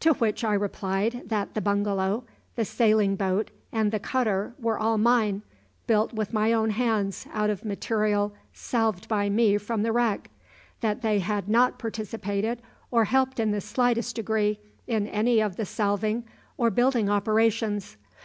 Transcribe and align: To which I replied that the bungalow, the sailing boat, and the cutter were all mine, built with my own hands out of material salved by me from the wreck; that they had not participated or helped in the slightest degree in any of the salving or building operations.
To 0.00 0.14
which 0.14 0.42
I 0.42 0.54
replied 0.54 1.22
that 1.26 1.54
the 1.54 1.60
bungalow, 1.60 2.24
the 2.56 2.64
sailing 2.64 3.14
boat, 3.14 3.52
and 3.70 3.92
the 3.92 4.00
cutter 4.00 4.52
were 4.58 4.76
all 4.76 4.98
mine, 4.98 5.42
built 5.86 6.12
with 6.12 6.32
my 6.32 6.52
own 6.52 6.70
hands 6.70 7.28
out 7.32 7.50
of 7.50 7.64
material 7.64 8.34
salved 8.52 9.06
by 9.06 9.28
me 9.30 9.58
from 9.58 9.84
the 9.84 9.92
wreck; 9.92 10.28
that 10.80 11.02
they 11.02 11.20
had 11.20 11.48
not 11.48 11.78
participated 11.78 12.60
or 12.90 13.04
helped 13.04 13.38
in 13.38 13.52
the 13.52 13.60
slightest 13.60 14.16
degree 14.16 14.58
in 14.88 15.06
any 15.06 15.40
of 15.40 15.54
the 15.54 15.64
salving 15.64 16.24
or 16.58 16.70
building 16.70 17.08
operations. 17.08 17.96